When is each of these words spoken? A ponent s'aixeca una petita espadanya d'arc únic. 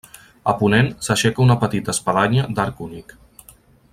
A 0.53 0.53
ponent 0.61 0.89
s'aixeca 1.07 1.43
una 1.45 1.57
petita 1.65 1.95
espadanya 1.95 2.49
d'arc 2.61 2.83
únic. 2.89 3.17